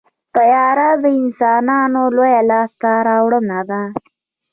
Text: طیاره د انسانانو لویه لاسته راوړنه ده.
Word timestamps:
طیاره 0.35 0.89
د 1.03 1.05
انسانانو 1.21 2.01
لویه 2.15 2.41
لاسته 2.51 2.89
راوړنه 3.07 3.59
ده. 3.69 3.81